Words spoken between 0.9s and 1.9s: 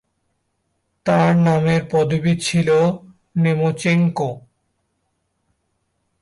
তার নামের